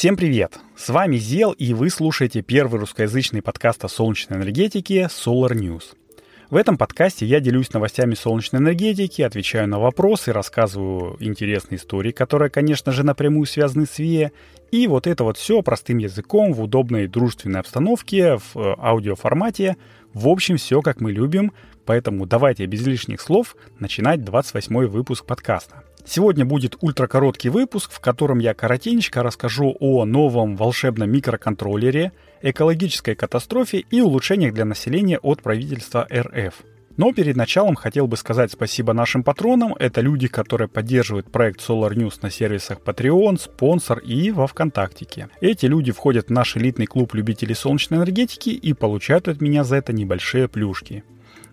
[0.00, 0.58] Всем привет!
[0.78, 5.94] С вами Зел, и вы слушаете первый русскоязычный подкаст о солнечной энергетике Solar News.
[6.48, 12.48] В этом подкасте я делюсь новостями солнечной энергетики, отвечаю на вопросы, рассказываю интересные истории, которые,
[12.48, 14.30] конечно же, напрямую связаны с ВИЭ.
[14.70, 19.76] И вот это вот все простым языком, в удобной дружественной обстановке, в э, аудиоформате.
[20.14, 21.52] В общем, все как мы любим.
[21.84, 25.84] Поэтому давайте без лишних слов начинать 28 выпуск подкаста.
[26.06, 33.84] Сегодня будет ультракороткий выпуск, в котором я коротенько расскажу о новом волшебном микроконтроллере, экологической катастрофе
[33.90, 36.54] и улучшениях для населения от правительства РФ.
[36.96, 39.74] Но перед началом хотел бы сказать спасибо нашим патронам.
[39.78, 45.28] Это люди, которые поддерживают проект Solar News на сервисах Patreon, спонсор и во Вконтактике.
[45.40, 49.76] Эти люди входят в наш элитный клуб любителей солнечной энергетики и получают от меня за
[49.76, 51.04] это небольшие плюшки.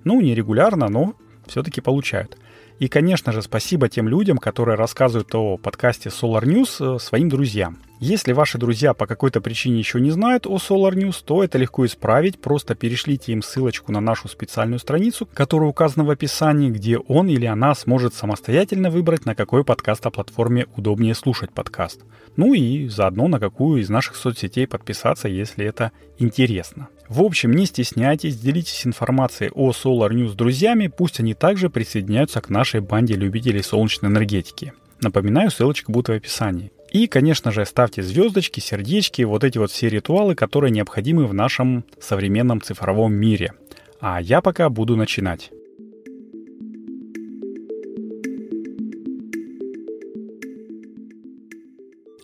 [0.04, 1.14] Ну, не регулярно, но
[1.46, 2.38] все-таки получают.
[2.80, 7.80] И, конечно же, спасибо тем людям, которые рассказывают о подкасте Solar News э, своим друзьям.
[8.00, 11.84] Если ваши друзья по какой-то причине еще не знают о Solar News, то это легко
[11.84, 12.40] исправить.
[12.40, 17.48] Просто перешлите им ссылочку на нашу специальную страницу, которая указана в описании, где он или
[17.48, 22.02] она сможет самостоятельно выбрать, на какой подкаст о платформе удобнее слушать подкаст.
[22.36, 26.90] Ну и заодно на какую из наших соцсетей подписаться, если это интересно.
[27.10, 32.42] В общем, не стесняйтесь, делитесь информацией о Solar News с друзьями, пусть они также присоединяются
[32.42, 34.74] к нашей банде любителей солнечной энергетики.
[35.02, 36.72] Напоминаю, ссылочка будет в описании.
[36.98, 41.86] И, конечно же, ставьте звездочки, сердечки, вот эти вот все ритуалы, которые необходимы в нашем
[42.00, 43.54] современном цифровом мире.
[44.02, 45.52] А я пока буду начинать.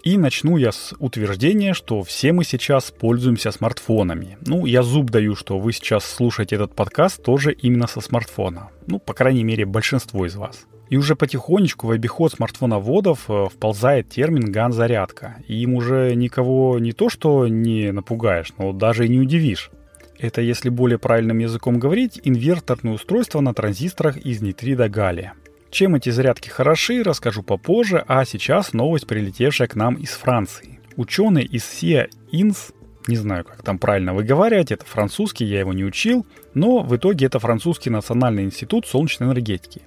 [0.03, 4.39] И начну я с утверждения, что все мы сейчас пользуемся смартфонами.
[4.41, 8.71] Ну, я зуб даю, что вы сейчас слушаете этот подкаст тоже именно со смартфона.
[8.87, 10.65] Ну, по крайней мере, большинство из вас.
[10.93, 15.37] И уже потихонечку в обиход смартфоноводов э, вползает термин «ган-зарядка».
[15.47, 19.71] И им уже никого не то что не напугаешь, но даже и не удивишь.
[20.19, 25.33] Это, если более правильным языком говорить, инверторные устройства на транзисторах из нитрида галлия.
[25.71, 30.79] Чем эти зарядки хороши, расскажу попозже, а сейчас новость, прилетевшая к нам из Франции.
[30.95, 32.71] Ученые из SIA INS,
[33.07, 37.25] не знаю, как там правильно выговаривать, это французский, я его не учил, но в итоге
[37.25, 39.81] это французский национальный институт солнечной энергетики.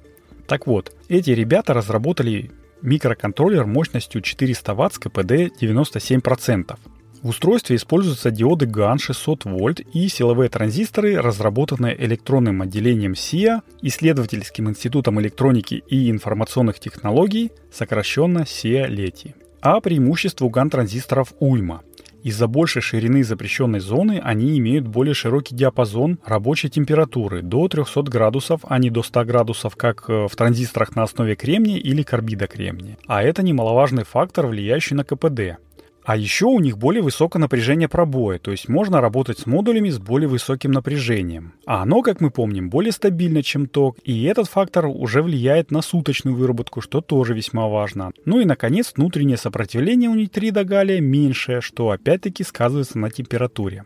[0.47, 2.51] Так вот, эти ребята разработали
[2.83, 6.77] микроконтроллер мощностью 400 Вт с КПД 97%.
[7.23, 14.69] В устройстве используются диоды GAN 600 вольт и силовые транзисторы, разработанные электронным отделением SIA, исследовательским
[14.69, 19.35] институтом электроники и информационных технологий, сокращенно SIA-LETI.
[19.61, 21.83] А преимущество GAN-транзисторов уйма.
[22.27, 28.63] Из-за большей ширины запрещенной зоны они имеют более широкий диапазон рабочей температуры до 300 градусов,
[28.65, 32.99] а не до 100 градусов, как э, в транзисторах на основе кремния или карбида кремния.
[33.07, 35.61] А это немаловажный фактор, влияющий на КПД.
[36.07, 39.99] А еще у них более высокое напряжение пробоя, то есть можно работать с модулями с
[39.99, 41.55] более высоким напряжением.
[41.67, 45.83] А оно, как мы помним, более стабильно, чем ток, и этот фактор уже влияет на
[45.83, 48.13] суточную выработку, что тоже весьма важно.
[48.25, 53.85] Ну и, наконец, внутреннее сопротивление у нитрида галлия меньшее, что опять-таки сказывается на температуре.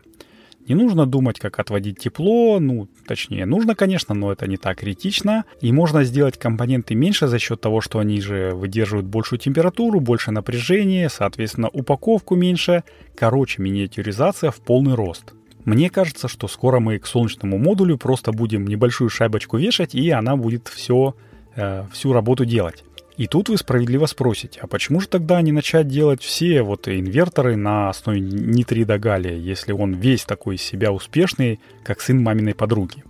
[0.67, 5.45] Не нужно думать, как отводить тепло, ну, точнее, нужно, конечно, но это не так критично.
[5.59, 10.31] И можно сделать компоненты меньше за счет того, что они же выдерживают большую температуру, больше
[10.31, 12.83] напряжения, соответственно, упаковку меньше.
[13.15, 15.33] Короче, миниатюризация в полный рост.
[15.65, 20.35] Мне кажется, что скоро мы к солнечному модулю просто будем небольшую шайбочку вешать, и она
[20.35, 21.15] будет все,
[21.55, 22.83] э, всю работу делать.
[23.17, 27.55] И тут вы справедливо спросите, а почему же тогда не начать делать все вот инверторы
[27.55, 33.03] на основе нитрида галлия, если он весь такой из себя успешный, как сын маминой подруги?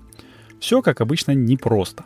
[0.59, 2.06] Все, как обычно, непросто.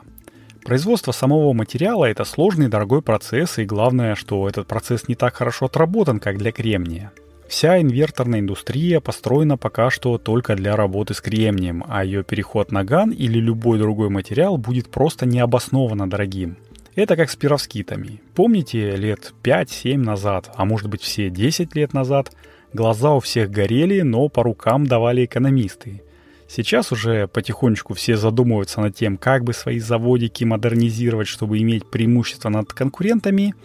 [0.64, 5.66] Производство самого материала– это сложный дорогой процесс, и главное, что этот процесс не так хорошо
[5.66, 7.12] отработан, как для кремния.
[7.48, 12.84] Вся инверторная индустрия построена пока что только для работы с кремнием, а ее переход на
[12.84, 16.58] ГАН или любой другой материал будет просто необоснованно дорогим.
[16.96, 18.22] Это как с пировскитами.
[18.36, 22.32] Помните, лет 5-7 назад, а может быть все 10 лет назад,
[22.72, 26.02] глаза у всех горели, но по рукам давали экономисты.
[26.48, 32.48] Сейчас уже потихонечку все задумываются над тем, как бы свои заводики модернизировать, чтобы иметь преимущество
[32.48, 33.56] над конкурентами,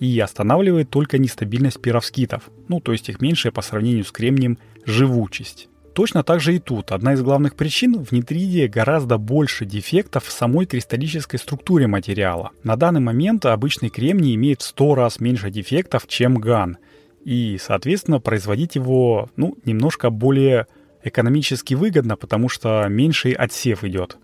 [0.00, 5.68] и останавливает только нестабильность пировскитов, ну то есть их меньшая по сравнению с кремнием живучесть.
[5.94, 6.92] Точно так же и тут.
[6.92, 12.50] Одна из главных причин в нитридии гораздо больше дефектов в самой кристаллической структуре материала.
[12.62, 16.78] На данный момент обычный кремний имеет в 100 раз меньше дефектов, чем ган.
[17.24, 20.66] И, соответственно, производить его ну, немножко более
[21.02, 24.16] экономически выгодно, потому что меньший отсев идет.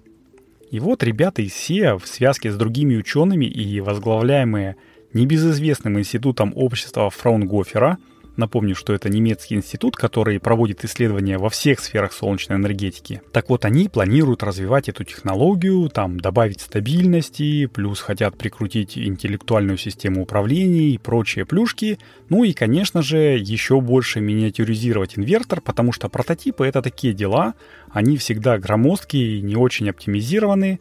[0.71, 4.77] И вот ребята из СИА в связке с другими учеными и возглавляемые
[5.13, 7.99] небезызвестным институтом общества Фраунгофера
[8.37, 13.23] Напомню, что это немецкий институт, который проводит исследования во всех сферах солнечной энергетики.
[13.33, 20.23] Так вот, они планируют развивать эту технологию, там добавить стабильности, плюс хотят прикрутить интеллектуальную систему
[20.23, 21.99] управления и прочие плюшки.
[22.29, 27.55] Ну и, конечно же, еще больше миниатюризировать инвертор, потому что прототипы— это такие дела,
[27.91, 30.81] они всегда громоздкие и не очень оптимизированы,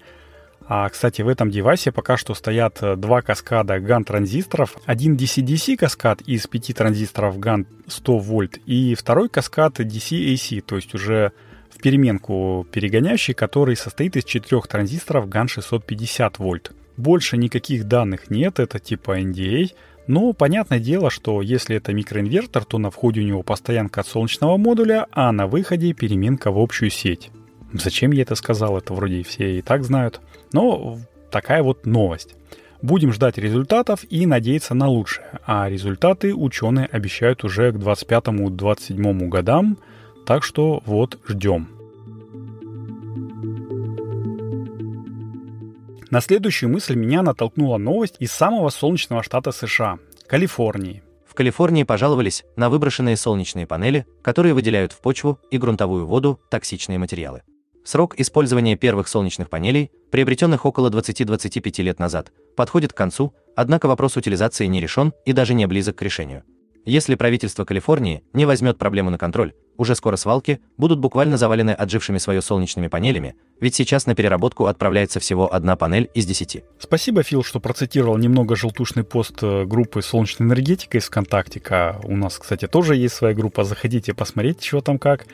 [0.68, 4.78] а, кстати, в этом девайсе пока что стоят э, два каскада GAN транзисторов.
[4.86, 10.96] Один DC-DC каскад из пяти транзисторов GAN 100 вольт и второй каскад DC-AC, то есть
[10.96, 11.34] уже
[11.70, 16.72] в переменку перегоняющий, который состоит из четырех транзисторов GAN 650 вольт.
[16.98, 19.72] Больше никаких данных нет, это типа NDA,
[20.08, 24.58] но понятное дело, что если это микроинвертор, то на входе у него постоянка от солнечного
[24.58, 27.30] модуля, а на выходе переменка в общую сеть.
[27.74, 28.78] Зачем я это сказал?
[28.78, 30.22] Это вроде все и так знают.
[30.52, 30.98] Но
[31.32, 32.36] такая вот новость.
[32.82, 35.40] Будем ждать результатов и надеяться на лучшее.
[35.46, 39.78] А результаты ученые обещают уже к 25-27 годам.
[40.26, 41.70] Так что вот ждем.
[46.12, 51.04] На следующую мысль меня натолкнула новость из самого солнечного штата США– Калифорнии.
[51.28, 56.98] В Калифорнии пожаловались на выброшенные солнечные панели, которые выделяют в почву и грунтовую воду токсичные
[56.98, 57.42] материалы.
[57.86, 64.18] Срок использования первых солнечных панелей, приобретенных около 20-25 лет назад, подходит к концу, однако вопрос
[64.18, 66.44] утилизации не решен и даже не близок к решению.
[66.84, 72.18] Если правительство Калифорнии не возьмет проблему на контроль, уже скоро свалки будут буквально завалены отжившими
[72.18, 76.64] свое солнечными панелями, ведь сейчас на переработку отправляется всего одна панель из десяти.
[76.80, 81.62] Спасибо, Фил, что процитировал немного желтушный пост э, группы «Солнечная энергетика» из ВКонтакте.
[82.04, 85.28] У нас, кстати, тоже есть своя группа, заходите посмотреть, что там как.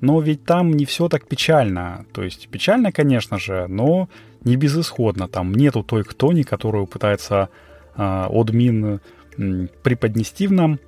[0.00, 2.06] Но ведь там не все так печально.
[2.12, 4.08] То есть печально, конечно же, но
[4.44, 5.28] не безысходно.
[5.28, 7.48] Там нету той ktoни, которую пытается
[7.96, 9.00] э, админ
[9.38, 10.78] э, преподнести в нам.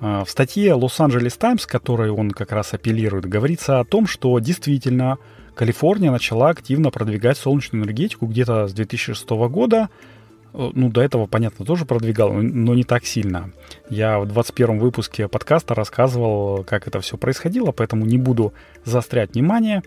[0.00, 5.18] Э, в статье Los-Angeles Times, которой он как раз апеллирует, говорится о том, что действительно
[5.54, 9.88] Калифорния начала активно продвигать солнечную энергетику где-то с 2006 года,
[10.52, 13.50] ну, до этого, понятно, тоже продвигал, но не так сильно.
[13.90, 18.52] Я в 21 выпуске подкаста рассказывал, как это все происходило, поэтому не буду
[18.84, 19.82] заострять внимание.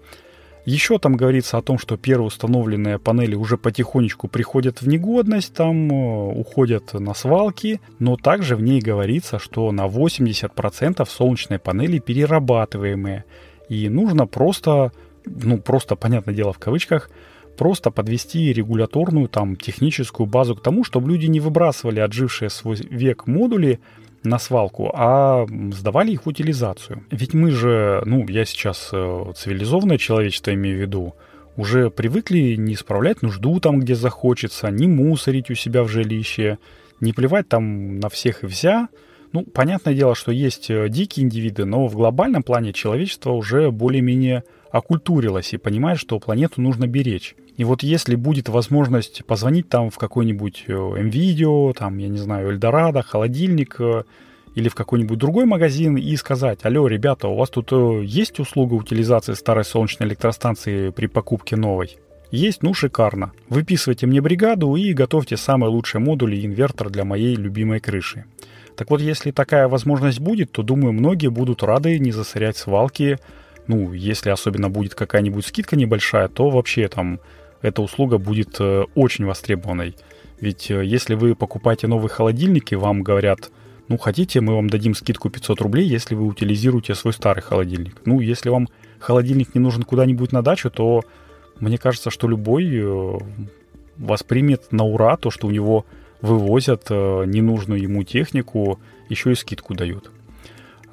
[0.66, 5.90] Еще там говорится о том, что первые установленные панели уже потихонечку приходят в негодность, там
[5.92, 13.24] э, уходят на свалки, но также в ней говорится, что на 80% солнечные панели перерабатываемые.
[13.70, 14.92] И нужно просто,
[15.26, 17.10] ну просто, понятное дело, в кавычках,
[17.60, 23.28] просто подвести регуляторную там техническую базу к тому, чтобы люди не выбрасывали отжившие свой век
[23.28, 23.82] модули
[24.24, 27.04] на свалку, а сдавали их утилизацию.
[27.12, 31.16] Ведь мы же, ну, я сейчас э, цивилизованное человечество имею в виду,
[31.58, 36.60] уже привыкли не справлять нужду там, где захочется, не мусорить у себя в жилище,
[37.02, 38.88] не плевать там на всех и вся.
[39.34, 44.46] Ну, понятное дело, что есть э, дикие индивиды, но в глобальном плане человечество уже более-менее
[44.72, 47.36] окультурилось и понимает, что планету нужно беречь.
[47.60, 53.02] И вот если будет возможность позвонить там в какой-нибудь э, там, я не знаю, Эльдорадо,
[53.02, 54.04] холодильник э,
[54.56, 58.76] или в какой-нибудь другой магазин и сказать, алло, ребята, у вас тут э, есть услуга
[58.76, 61.98] утилизации старой солнечной электростанции при покупке новой?
[62.32, 63.34] Есть, ну шикарно.
[63.50, 68.24] Выписывайте мне бригаду и готовьте самые лучшие модули и инвертор для моей любимой крыши.
[68.78, 73.20] Так вот, если такая возможность будет, то, думаю, многие будут рады не засорять свалки.
[73.68, 77.20] Ну, если особенно будет какая-нибудь скидка небольшая, то вообще там
[77.62, 79.96] эта услуга будет э, очень востребованной.
[80.40, 83.52] Ведь э, если вы покупаете новый холодильник и вам говорят,
[83.88, 87.98] ну, хотите, мы вам дадим скидку 500 рублей, если вы утилизируете свой старый холодильник.
[88.06, 91.04] Ну, если вам холодильник не нужен куда-нибудь на дачу, то
[91.60, 93.18] мне кажется, что любой э,
[93.98, 95.86] воспримет на ура то, что у него
[96.22, 100.12] вывозят ненужную ему технику, еще и скидку дают.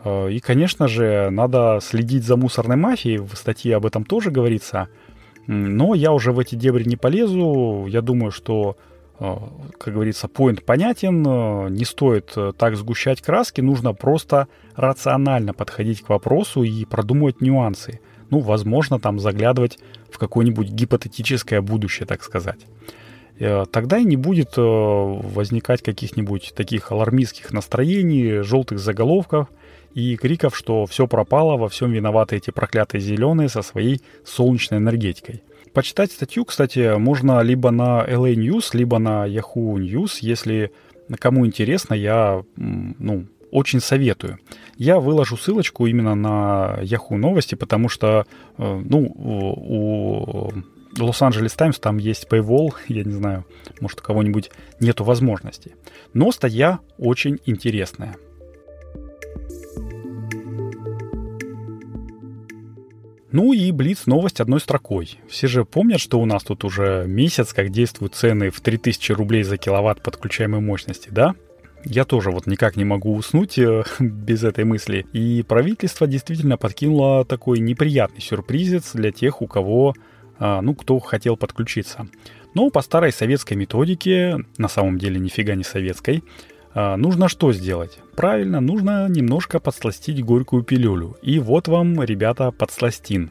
[0.04, 3.18] И, конечно же, надо следить за мусорной мафией.
[3.18, 4.88] В статье об этом тоже говорится–
[5.46, 7.86] но я уже в эти дебри не полезу.
[7.88, 8.76] Я думаю, что,
[9.18, 9.36] э,
[9.78, 11.24] как говорится, поинт понятен.
[11.26, 13.60] Э, не стоит э, так сгущать краски.
[13.60, 18.00] Нужно просто рационально подходить к вопросу и продумывать нюансы.
[18.30, 19.78] Ну, возможно, там заглядывать
[20.10, 22.66] в какое-нибудь гипотетическое будущее, так сказать.
[23.38, 29.48] Тогда и не будет возникать каких-нибудь таких алармистских настроений, желтых заголовков–
[29.96, 35.42] и криков, что все пропало, во всем виноваты эти проклятые зеленые со своей солнечной энергетикой.
[35.72, 40.70] Почитать статью, кстати, можно либо на LA News, либо на Yahoo News, если
[41.18, 44.38] кому интересно, я ну, очень советую.
[44.76, 48.26] Я выложу ссылочку именно на Yahoo новости, потому что
[48.58, 50.52] э, ну, у
[50.98, 53.46] Лос-Анджелес Таймс там есть Paywall, я не знаю,
[53.80, 55.74] может у кого-нибудь нету возможности.
[56.12, 58.16] Но статья очень интересная.
[63.32, 65.18] Ну и Блиц новость одной строкой.
[65.28, 69.42] Все же помнят, что у нас тут уже месяц, как действуют цены в 3000 рублей
[69.42, 71.34] за киловатт подключаемой мощности, да?
[71.84, 75.06] Я тоже вот никак не могу уснуть э, без этой мысли.
[75.12, 79.94] И правительство действительно подкинуло такой неприятный сюрпризец для тех, у кого,
[80.38, 82.08] а, ну, кто хотел подключиться.
[82.54, 86.24] Но по старой советской методике, на самом деле нифига не советской,
[86.76, 87.98] нужно что сделать?
[88.14, 91.16] Правильно, нужно немножко подсластить горькую пилюлю.
[91.22, 93.30] И вот вам, ребята, подсластин.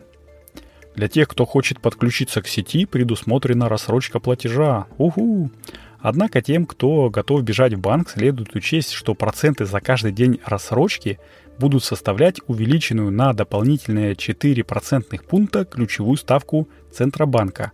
[0.96, 4.88] Для тех, кто хочет подключиться к сети, предусмотрена рассрочка платежа.
[4.98, 5.52] Уху!
[6.00, 11.20] Однако тем, кто готов бежать в банк, следует учесть, что проценты за каждый день рассрочки
[11.58, 17.72] будут составлять увеличенную на дополнительные 4 процентных пункта ключевую ставку Центробанка,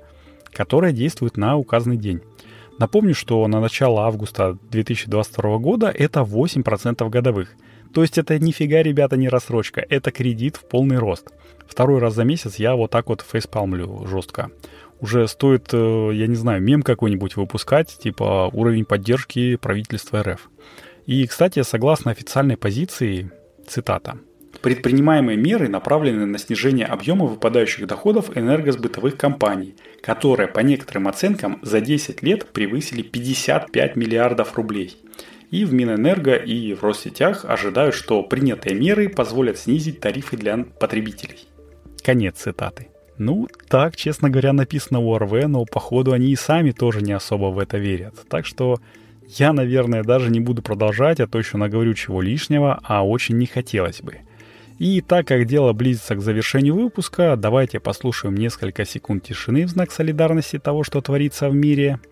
[0.51, 2.21] которая действует на указанный день.
[2.79, 7.55] Напомню, что на начало августа 2022 года это 8% годовых.
[7.93, 11.27] То есть это нифига, ребята, не рассрочка, это кредит в полный рост.
[11.67, 14.49] Второй раз за месяц я вот так вот фейспалмлю жестко
[15.01, 20.49] уже стоит, э, я не знаю, мем какой-нибудь выпускать, типа уровень поддержки правительства РФ.
[21.07, 23.31] И, кстати, согласно официальной позиции,
[23.67, 24.19] цитата,
[24.61, 31.81] Предпринимаемые меры направлены на снижение объема выпадающих доходов энергосбытовых компаний, которые, по некоторым оценкам, за
[31.81, 34.97] 10 лет превысили 55 миллиардов рублей.
[35.49, 41.39] И в Минэнерго и в Россетях ожидают, что принятые меры позволят снизить тарифы для потребителей.
[42.03, 42.87] Конец цитаты.
[43.17, 47.47] Ну, так, честно говоря, написано у РВ, но походу они и сами тоже не особо
[47.47, 48.15] в это верят.
[48.29, 48.79] Так что
[49.27, 53.45] я, наверное, даже не буду продолжать, а то еще наговорю чего лишнего, а очень не
[53.45, 54.19] хотелось бы.
[54.81, 59.91] И так как дело близится к завершению выпуска, давайте послушаем несколько секунд тишины в знак
[59.91, 61.99] солидарности того, что творится в мире–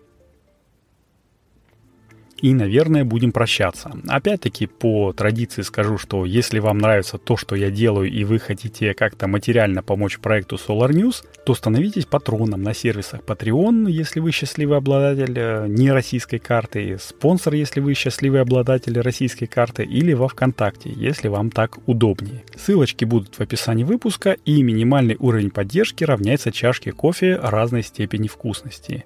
[2.42, 3.92] и, наверное, будем прощаться.
[4.08, 8.94] Опять-таки, по традиции скажу, что если вам нравится то, что я делаю, и вы хотите
[8.94, 14.78] как-то материально помочь проекту Solar News, то становитесь патроном на сервисах Patreon, если вы счастливый
[14.78, 20.90] обладатель э, не российской карты, спонсор, если вы счастливый обладатель российской карты, или во ВКонтакте,
[20.94, 22.42] если вам так удобнее.
[22.56, 29.04] Ссылочки будут в описании выпуска, и минимальный уровень поддержки равняется чашке кофе разной степени вкусности.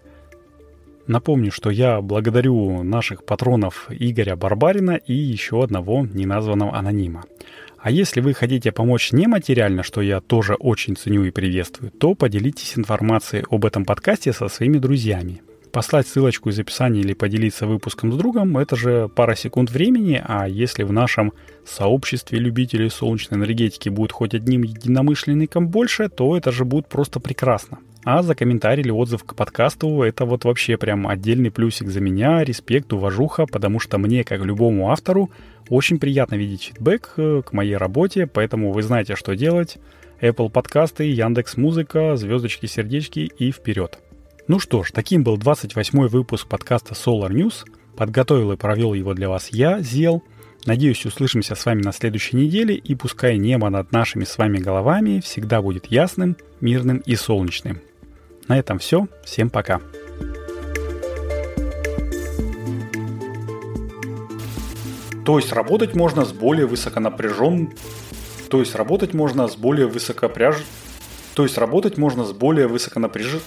[1.07, 7.25] Напомню, что я благодарю наших патронов Игоря Барбарина и еще одного неназванного анонима.
[7.79, 12.79] А если вы хотите помочь нематериально, что я тоже очень ценю и приветствую, то поделитесь
[12.79, 15.43] информацией об этом подкасте со своими друзьями.
[15.71, 20.49] Послать ссылочку из описания или поделиться выпуском с другом– это же пара секунд времени, а
[20.49, 21.33] если в нашем
[21.67, 27.81] сообществе любителей солнечной энергетики будет хоть одним единомышленником больше, то это же будет просто прекрасно.
[28.05, 32.45] А за комментарий или отзыв к подкасту это вот вообще прям отдельный плюсик за меня,
[32.45, 35.31] респект, уважуха, потому что мне, как любому автору,
[35.71, 39.79] очень приятно видеть фидбэк э, к моей работе, поэтому вы знаете, что делать.
[40.21, 43.99] Apple подкасты, Яндекс Музыка, звездочки, сердечки и вперед.
[44.49, 47.65] Ну что ж, таким был 28 выпуск подкаста Solar News.
[47.97, 50.23] Подготовил и провел его для вас я, Зел.
[50.67, 55.21] Надеюсь, услышимся с вами на следующей неделе, и пускай небо над нашими с вами головами
[55.21, 57.81] всегда будет ясным, мирным и солнечным.
[58.49, 59.09] На этом все.
[59.25, 59.81] Всем пока.
[65.25, 67.73] То есть работать можно с более высоконапряженным...
[68.51, 70.57] То есть работать можно с более высокопряж...
[71.35, 73.43] То есть работать можно с более высоконапряженным...